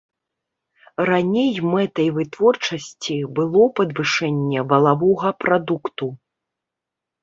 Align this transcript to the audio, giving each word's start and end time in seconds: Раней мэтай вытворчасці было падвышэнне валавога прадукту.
Раней 1.09 1.51
мэтай 1.73 2.09
вытворчасці 2.17 3.17
было 3.39 3.63
падвышэнне 3.83 4.59
валавога 4.75 5.29
прадукту. 5.45 6.05